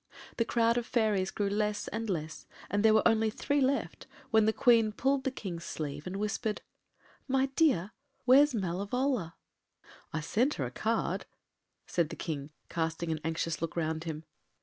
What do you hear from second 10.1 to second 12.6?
“I sent her a card,” said the King,